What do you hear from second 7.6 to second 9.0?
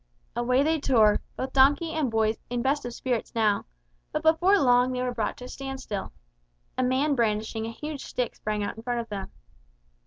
a huge stick sprang out in front